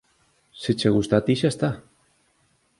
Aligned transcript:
Se 0.61 0.73
che 0.79 0.89
gusta 0.95 1.15
a 1.19 1.23
ti 1.25 1.33
xa 1.39 1.49
está. 1.53 1.69